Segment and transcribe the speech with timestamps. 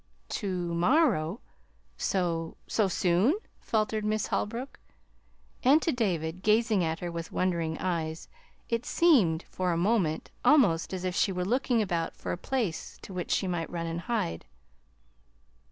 [0.29, 1.41] "To morrow?
[1.95, 4.79] So so soon?" faltered Miss Holbrook.
[5.63, 8.27] And to David, gazing at her with wondering eyes,
[8.67, 12.97] it seemed for a moment almost as if she were looking about for a place
[13.03, 14.47] to which she might run and hide.